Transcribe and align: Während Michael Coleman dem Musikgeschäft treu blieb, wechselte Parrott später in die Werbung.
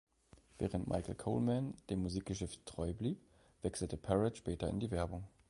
Während 0.57 0.87
Michael 0.87 1.13
Coleman 1.13 1.75
dem 1.91 2.01
Musikgeschäft 2.01 2.65
treu 2.65 2.91
blieb, 2.91 3.21
wechselte 3.61 3.97
Parrott 3.97 4.35
später 4.35 4.67
in 4.67 4.79
die 4.79 4.89
Werbung. 4.89 5.25